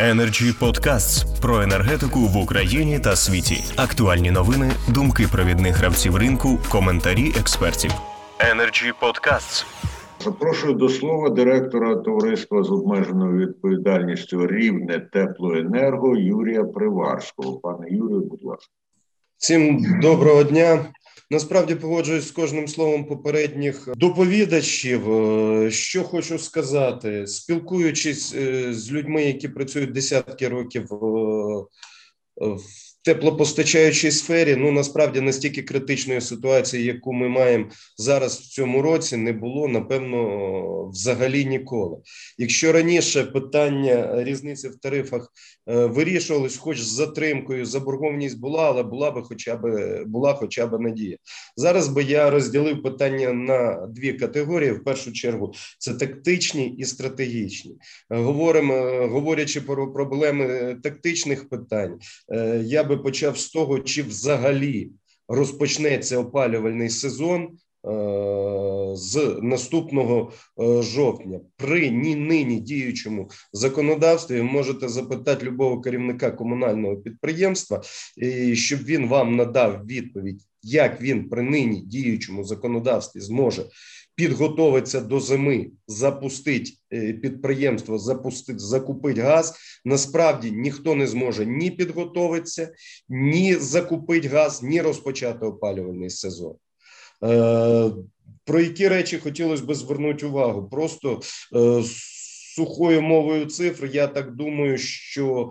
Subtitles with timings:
[0.00, 3.64] Energy Podcasts про енергетику в Україні та світі.
[3.76, 7.90] Актуальні новини, думки провідних гравців ринку, коментарі експертів.
[8.38, 9.66] Energy Podcasts.
[10.24, 17.58] Запрошую до слова директора товариства з обмеженою відповідальністю Рівне теплоенерго Юрія Приварського.
[17.58, 18.72] Пане Юрію, будь ласка.
[19.38, 20.92] Всім доброго дня.
[21.30, 25.12] Насправді погоджуюсь з кожним словом попередніх доповідачів.
[25.12, 30.96] Е, що хочу сказати, спілкуючись е, з людьми, які працюють десятки років е,
[32.36, 32.60] в
[33.06, 39.32] теплопостачаючій сфері, ну насправді настільки критичної ситуації, яку ми маємо зараз в цьому році, не
[39.32, 41.96] було напевно взагалі ніколи.
[42.38, 45.32] Якщо раніше питання різниці в тарифах
[45.68, 49.64] е, вирішувалось, хоч з затримкою, заборгованість була, але була би, хоча б
[50.06, 51.16] була, хоча б надія.
[51.56, 54.72] Зараз би я розділив питання на дві категорії.
[54.72, 57.76] В першу чергу це тактичні і стратегічні.
[58.10, 58.74] Говоримо,
[59.10, 61.98] говорячи про проблеми тактичних питань,
[62.32, 64.90] е, я би почав з того, чи взагалі
[65.28, 67.48] розпочнеться опалювальний сезон е,
[68.96, 71.40] з наступного е, жовтня.
[71.56, 77.82] При ні нині діючому законодавстві можете запитати любого керівника комунального підприємства,
[78.54, 83.64] щоб він вам надав відповідь, як він при нині діючому законодавстві зможе
[84.14, 89.54] підготовиться до зими, запустить е, підприємство, запустить, закупить газ.
[89.84, 92.72] Насправді ніхто не зможе ні підготовитися,
[93.08, 96.54] ні закупити газ, ні розпочати опалювальний сезон.
[97.24, 97.90] Е,
[98.44, 100.68] про які речі хотілося б звернути увагу?
[100.68, 101.20] Просто
[101.56, 101.82] е,
[102.56, 105.50] сухою мовою цифр, я так думаю, що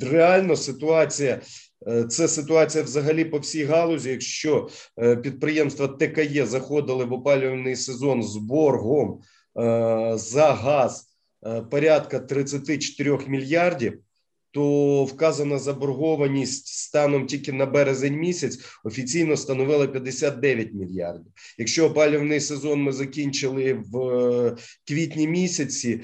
[0.00, 1.69] реально ситуація Е,
[2.08, 4.10] це ситуація взагалі по всій галузі.
[4.10, 9.20] Якщо е, підприємства ТКЄ заходили в опалювальний сезон з боргом
[9.58, 11.06] е, за газ
[11.70, 13.98] порядка 34 мільярдів,
[14.50, 21.32] то вказана заборгованість станом тільки на березень місяць офіційно становила 59 мільярдів.
[21.58, 24.56] Якщо опалювальний сезон ми закінчили в
[24.86, 26.00] квітні місяці,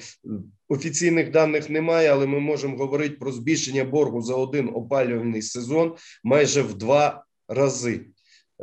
[0.69, 6.61] Офіційних даних немає, але ми можемо говорити про збільшення боргу за один опалювальний сезон майже
[6.61, 8.05] в два рази.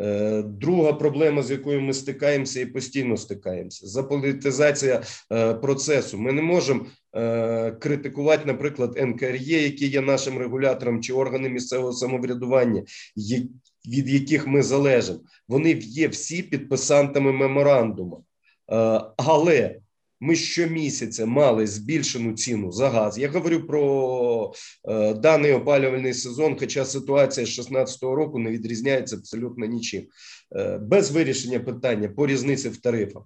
[0.01, 6.19] Е, друга проблема, з якою ми стикаємося і постійно стикаємося, заполітизація е, процесу.
[6.19, 12.83] Ми не можемо е, критикувати, наприклад, НКРЄ, який є нашим регулятором, чи органи місцевого самоврядування,
[13.89, 15.21] від яких ми залежимо.
[15.49, 18.25] Вони є всі підписантами меморандуму.
[19.17, 19.77] Але
[20.25, 23.19] ми щомісяця мали збільшену ціну за газ.
[23.19, 24.53] Я говорю про
[24.89, 30.07] е, даний опалювальний сезон, хоча ситуація з 2016 року не відрізняється абсолютно нічим.
[30.57, 33.23] Е, без вирішення питання по різниці в тарифах.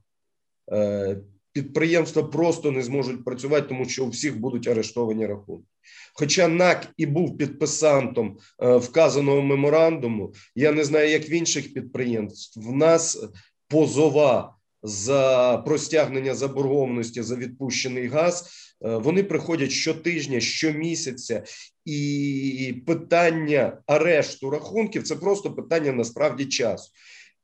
[0.73, 1.19] Е,
[1.53, 5.67] Підприємства просто не зможуть працювати, тому що у всіх будуть арештовані рахунки.
[6.15, 12.61] Хоча НАК і був підписантом е, вказаного меморандуму, я не знаю, як в інших підприємств.
[12.61, 13.29] В нас
[13.69, 18.51] позова за простягнення заборгованості за відпущений газ.
[18.85, 21.43] Е, вони приходять щотижня, щомісяця,
[21.85, 26.93] і питання арешту рахунків це просто питання насправді часу.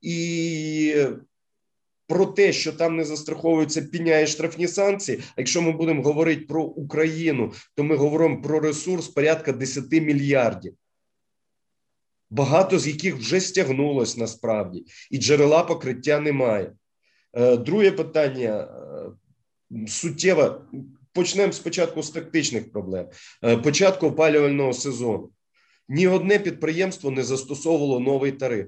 [0.00, 0.94] І
[2.06, 5.18] про те, що там не застраховуються піня і штрафні санкції.
[5.36, 10.74] А якщо ми будемо говорити про Україну, то ми говоримо про ресурс порядка 10 мільярдів.
[12.30, 16.72] Багато з яких вже стягнулось насправді, і джерела покриття немає.
[17.36, 18.68] Е, друге питання
[19.72, 20.60] е, суттєво.
[21.12, 23.06] Почнемо спочатку з тактичних проблем.
[23.44, 25.30] Е, початку опалювального сезону.
[25.88, 28.66] Ні одне підприємство не застосовувало новий тариф.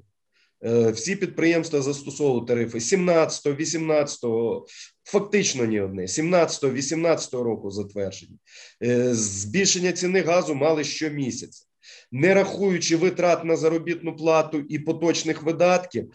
[0.92, 4.20] Всі підприємства застосовували тарифи 17, 18,
[5.04, 8.38] фактично ні одне, 17, 18 року затверджені.
[9.12, 11.64] Збільшення ціни газу мали щомісяця.
[12.12, 16.10] Не рахуючи витрат на заробітну плату і поточних видатків,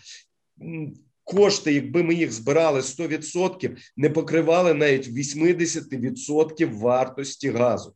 [1.31, 7.95] кошти, якби ми їх збирали 100%, не покривали навіть 80% вартості газу.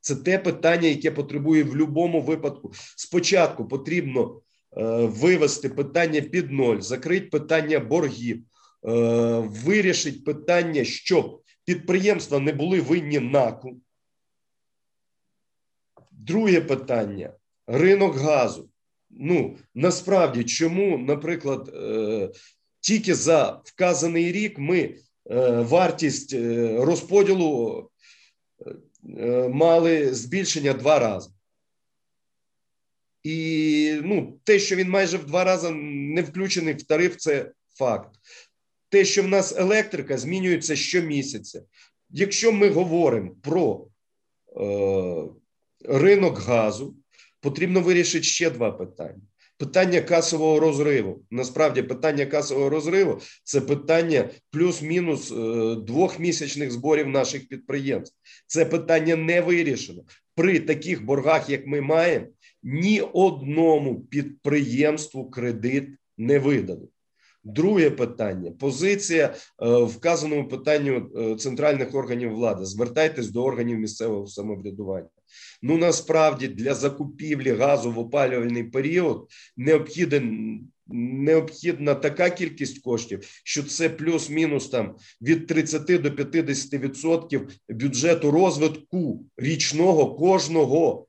[0.00, 2.72] Це те питання, яке потребує в будь-якому випадку.
[2.96, 4.40] Спочатку потрібно
[4.76, 8.42] е, вивести питання під ноль, закрити питання боргів, е,
[9.64, 13.80] вирішити питання, щоб підприємства не були винні наку.
[16.10, 17.32] Друге питання
[17.66, 18.70] ринок газу
[19.20, 22.30] ну насправді чому, наприклад, е,
[22.80, 24.96] тільки за вказаний рік ми е,
[25.50, 27.90] вартість е, розподілу
[29.50, 31.30] мали збільшення два рази.
[33.22, 38.14] І ну, те, що він майже в два рази не включений в тариф, це факт.
[38.88, 41.62] Те, що в нас електрика змінюється щомісяця.
[42.10, 43.86] Якщо ми говоримо про
[44.60, 45.24] е,
[45.84, 46.96] ринок газу,
[47.44, 49.20] потрібно вирішити ще два питання.
[49.58, 51.22] Питання касового розриву.
[51.30, 58.16] Насправді, питання касового розриву це питання плюс-мінус двох двохмісячних зборів наших підприємств.
[58.46, 60.02] Це питання не вирішено.
[60.34, 62.26] При таких боргах, як ми маємо,
[62.62, 65.88] ні одному підприємству кредит
[66.18, 66.88] не видано.
[67.44, 72.64] Друге питання: позиція е, вказаному питанню е, центральних органів влади.
[72.64, 75.08] Звертайтесь до органів місцевого самоврядування.
[75.62, 80.60] Ну насправді для закупівлі газу в опалювальний період необхіден.
[80.86, 89.24] Необхідна така кількість коштів, що це плюс-мінус там від 30 до 50% відсотків бюджету розвитку
[89.36, 91.06] річного кожного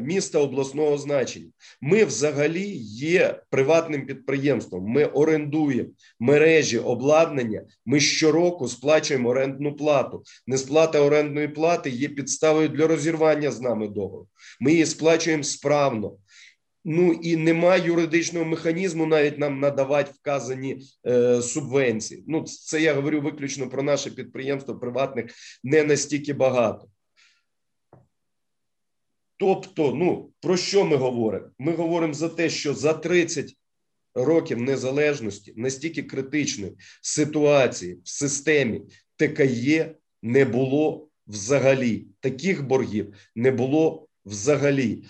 [0.00, 1.50] міста обласного значення.
[1.80, 4.84] Ми взагалі є приватним підприємством.
[4.84, 5.88] Ми орендуємо
[6.20, 7.62] мережі обладнання.
[7.86, 10.22] Ми щороку сплачуємо орендну плату.
[10.46, 14.28] Несплата орендної плати є підставою для розірвання з нами договору.
[14.60, 16.16] Ми її сплачуємо справно.
[16.84, 22.24] Ну і немає юридичного механізму навіть нам надавати вказані е, субвенції.
[22.26, 25.26] Ну, це я говорю виключно про наше підприємство приватних
[25.64, 26.88] не настільки багато.
[29.42, 31.46] Тобто, ну про що ми говоримо?
[31.58, 33.56] Ми говоримо за те, що за 30
[34.14, 38.82] років незалежності настільки критичної ситуації в системі
[39.16, 42.06] ТКЄ не було взагалі.
[42.20, 45.04] Таких боргів не було взагалі.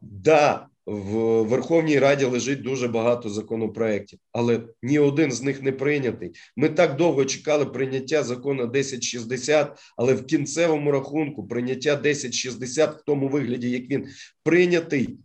[0.00, 6.32] Да, в Верховній Раді лежить дуже багато законопроєктів, але ні один з них не прийнятий.
[6.56, 13.28] Ми так довго чекали прийняття закону 1060, але в кінцевому рахунку прийняття 1060 в тому
[13.28, 14.06] вигляді, як він
[14.42, 15.18] прийнятий,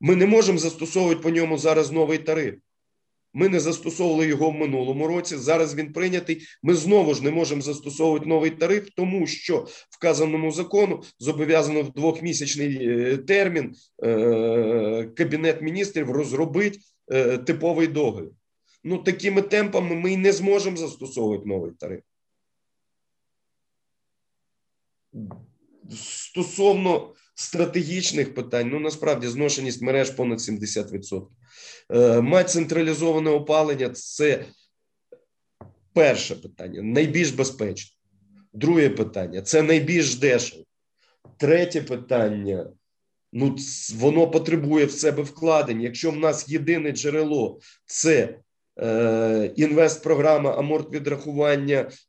[0.00, 2.54] ми не можемо застосовувати по ньому зараз новий тариф.
[3.34, 5.36] Ми не застосовували його в минулому році.
[5.36, 6.46] Зараз він прийнятий.
[6.62, 13.16] Ми знову ж не можемо застосовувати новий тариф, тому що вказаному закону зобов'язано в двохмісячний
[13.16, 13.74] термін
[15.16, 16.78] кабінет міністрів розробить
[17.46, 18.30] типовий договір.
[18.84, 22.02] Ну такими темпами ми не зможемо застосовувати новий тариф.
[25.90, 31.26] Стосовно стратегічних питань, ну насправді зношеність мереж понад 70%.
[31.94, 34.44] Е, мать централізоване опалення це
[35.92, 37.96] перше питання, найбільш безпечно.
[38.52, 40.64] Друге питання це найбільш дешево.
[41.36, 42.70] Третє питання.
[43.32, 43.56] Ну,
[43.94, 45.80] воно потребує в себе вкладень.
[45.80, 48.38] Якщо в нас єдине джерело це
[48.80, 50.90] е, інвестпрограма аморт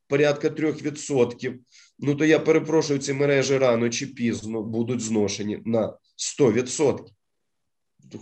[0.08, 1.54] порядка 3%,
[2.00, 5.98] ну то я перепрошую, ці мережі рано чи пізно будуть зношені на
[6.40, 7.00] 100%.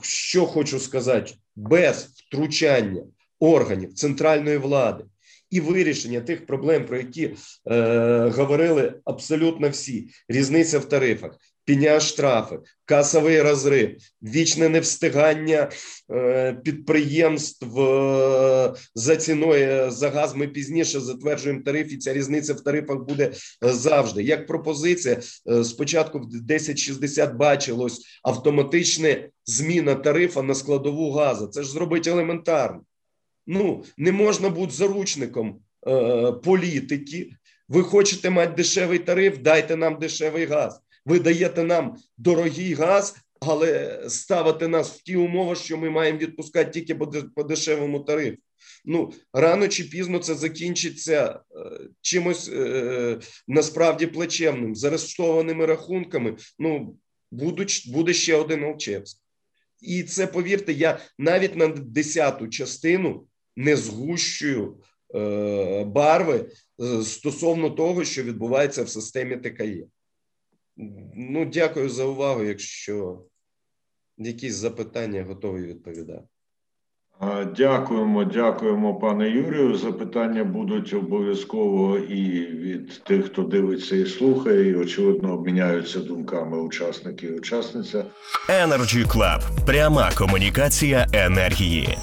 [0.01, 3.03] Що хочу сказати, без втручання
[3.39, 5.05] органів центральної влади
[5.49, 7.35] і вирішення тих проблем, про які
[7.71, 15.69] е, говорили абсолютно всі: різниця в тарифах, піня штрафи, касовий розрив, вічне невстигання
[16.11, 20.35] е, підприємств е, за ціною за газ.
[20.35, 23.31] Ми пізніше затверджуємо тариф, і ця різниця в тарифах буде
[23.61, 24.23] завжди.
[24.23, 25.19] Як пропозиція,
[25.49, 31.47] е, спочатку в 1060 бачилось автоматичне зміна тарифа на складову газу.
[31.47, 32.81] Це ж зробить елементарно.
[33.47, 37.29] Ну не можна бути заручником е, політики.
[37.69, 39.37] Ви хочете мати дешевий тариф?
[39.37, 40.81] Дайте нам дешевий газ.
[41.07, 46.71] Ви даєте нам дорогий газ, але ставите нас в ті умови, що ми маємо відпускати
[46.71, 46.95] тільки
[47.35, 48.37] по дешевому тарифу.
[48.85, 56.35] Ну рано чи пізно це закінчиться е, чимось е, насправді плачевним, з арештованими рахунками.
[56.59, 56.97] Ну
[57.31, 59.17] будуть, буде ще один Алчевськ.
[59.81, 64.77] І це повірте, я навіть на десяту частину не згущую
[65.15, 66.45] е, барви
[66.81, 69.87] е, стосовно того, що відбувається в системі ТКЄ.
[71.15, 72.43] Ну, дякую за увагу.
[72.43, 73.19] Якщо
[74.17, 76.27] якісь запитання, готові відповідати.
[77.57, 79.77] Дякуємо, дякуємо, пане Юрію.
[79.77, 87.27] Запитання будуть обов'язково і від тих, хто дивиться і слухає, і очевидно обміняються думками учасники
[87.27, 88.05] і учасниця.
[88.49, 89.65] Energy Club.
[89.65, 91.97] пряма комунікація енергії.